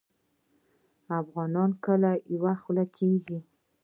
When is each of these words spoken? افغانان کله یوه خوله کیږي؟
افغانان 1.19 1.69
کله 1.85 2.11
یوه 2.35 2.53
خوله 2.61 2.85
کیږي؟ 2.95 3.39